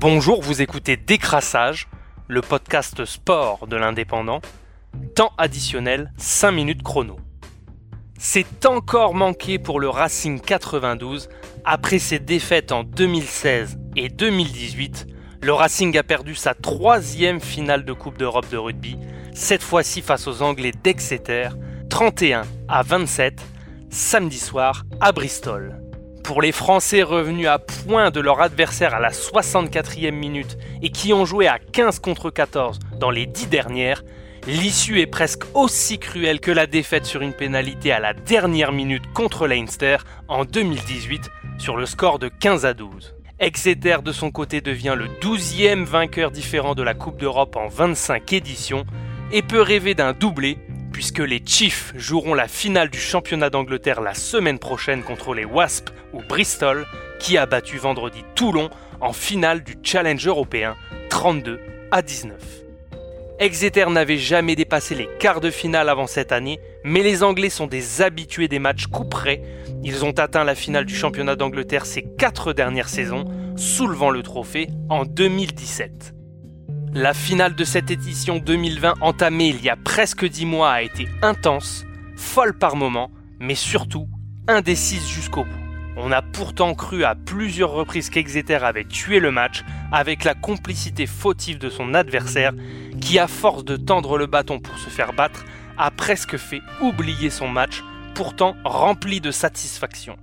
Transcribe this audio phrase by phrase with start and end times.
[0.00, 1.88] Bonjour, vous écoutez Décrassage,
[2.28, 4.40] le podcast sport de l'indépendant.
[5.16, 7.16] Temps additionnel, 5 minutes chrono.
[8.16, 11.28] C'est encore manqué pour le Racing 92.
[11.64, 15.08] Après ses défaites en 2016 et 2018,
[15.42, 18.96] le Racing a perdu sa troisième finale de Coupe d'Europe de rugby,
[19.34, 21.48] cette fois-ci face aux Anglais d'Exeter,
[21.90, 23.42] 31 à 27,
[23.90, 25.87] samedi soir à Bristol.
[26.28, 31.14] Pour les Français revenus à point de leur adversaire à la 64e minute et qui
[31.14, 34.04] ont joué à 15 contre 14 dans les 10 dernières,
[34.46, 39.10] l'issue est presque aussi cruelle que la défaite sur une pénalité à la dernière minute
[39.14, 39.96] contre Leinster
[40.28, 43.14] en 2018 sur le score de 15 à 12.
[43.40, 48.34] Exeter de son côté devient le 12e vainqueur différent de la Coupe d'Europe en 25
[48.34, 48.84] éditions
[49.32, 50.58] et peut rêver d'un doublé
[50.98, 55.92] puisque les Chiefs joueront la finale du championnat d'Angleterre la semaine prochaine contre les Wasps
[56.12, 56.88] ou Bristol
[57.20, 58.68] qui a battu vendredi Toulon
[59.00, 60.74] en finale du Challenge européen
[61.10, 61.60] 32
[61.92, 62.34] à 19.
[63.38, 67.68] Exeter n'avait jamais dépassé les quarts de finale avant cette année, mais les Anglais sont
[67.68, 69.40] des habitués des matchs couperés.
[69.84, 74.66] Ils ont atteint la finale du championnat d'Angleterre ces quatre dernières saisons, soulevant le trophée
[74.88, 76.17] en 2017.
[76.94, 81.06] La finale de cette édition 2020 entamée il y a presque dix mois a été
[81.20, 81.84] intense,
[82.16, 84.08] folle par moments, mais surtout
[84.46, 85.50] indécise jusqu'au bout.
[85.98, 91.06] On a pourtant cru à plusieurs reprises qu'Exeter avait tué le match avec la complicité
[91.06, 92.52] fautive de son adversaire
[93.00, 95.44] qui, à force de tendre le bâton pour se faire battre,
[95.76, 100.16] a presque fait oublier son match, pourtant rempli de satisfaction.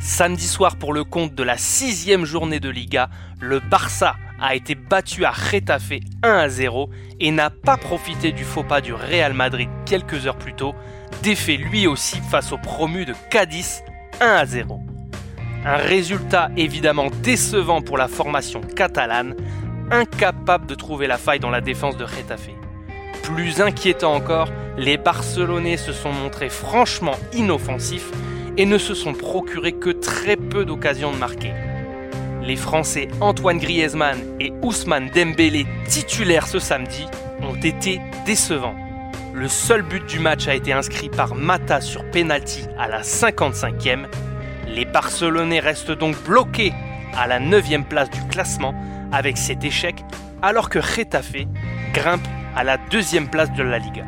[0.00, 4.74] Samedi soir pour le compte de la sixième journée de Liga, le Barça a été
[4.74, 9.32] battu à Retafe 1 à 0 et n'a pas profité du faux pas du Real
[9.32, 10.74] Madrid quelques heures plus tôt,
[11.22, 13.82] défait lui aussi face au promu de Cadiz
[14.20, 14.80] 1 à 0.
[15.64, 19.34] Un résultat évidemment décevant pour la formation catalane,
[19.90, 22.50] incapable de trouver la faille dans la défense de Retafe.
[23.22, 28.10] Plus inquiétant encore, les Barcelonais se sont montrés franchement inoffensifs
[28.56, 31.52] et ne se sont procurés que très peu d'occasions de marquer.
[32.48, 37.04] Les Français Antoine Griezmann et Ousmane Dembélé, titulaires ce samedi,
[37.42, 38.74] ont été décevants.
[39.34, 44.06] Le seul but du match a été inscrit par Mata sur penalty à la 55e.
[44.66, 46.72] Les Barcelonais restent donc bloqués
[47.14, 48.74] à la 9e place du classement
[49.12, 50.02] avec cet échec,
[50.40, 51.44] alors que Retafe
[51.92, 52.26] grimpe
[52.56, 54.04] à la deuxième place de la Liga.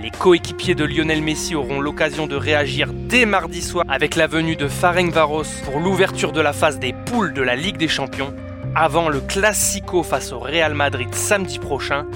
[0.00, 4.54] Les coéquipiers de Lionel Messi auront l'occasion de réagir dès mardi soir avec la venue
[4.54, 8.32] de Varos pour l'ouverture de la phase des poules de la Ligue des Champions,
[8.76, 12.06] avant le Classico face au Real Madrid samedi prochain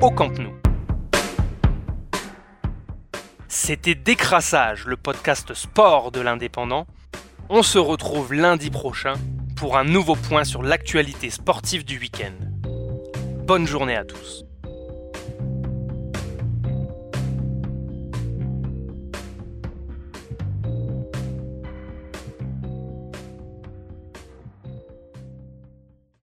[0.00, 0.54] au Camp Nou.
[3.48, 6.86] C'était Décrassage, le podcast sport de l'indépendant.
[7.50, 9.14] On se retrouve lundi prochain
[9.56, 12.32] pour un nouveau point sur l'actualité sportive du week-end.
[13.46, 14.45] Bonne journée à tous.